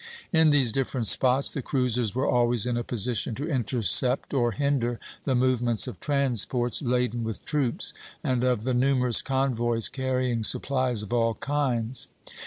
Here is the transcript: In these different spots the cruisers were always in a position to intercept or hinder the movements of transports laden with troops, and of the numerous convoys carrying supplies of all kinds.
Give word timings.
In 0.33 0.49
these 0.49 0.71
different 0.71 1.05
spots 1.05 1.51
the 1.51 1.61
cruisers 1.61 2.15
were 2.15 2.25
always 2.27 2.65
in 2.65 2.75
a 2.75 2.83
position 2.83 3.35
to 3.35 3.47
intercept 3.47 4.33
or 4.33 4.51
hinder 4.53 4.99
the 5.25 5.35
movements 5.35 5.87
of 5.87 5.99
transports 5.99 6.81
laden 6.81 7.23
with 7.23 7.45
troops, 7.45 7.93
and 8.23 8.43
of 8.43 8.63
the 8.63 8.73
numerous 8.73 9.21
convoys 9.21 9.89
carrying 9.89 10.41
supplies 10.41 11.03
of 11.03 11.13
all 11.13 11.35
kinds. 11.35 12.07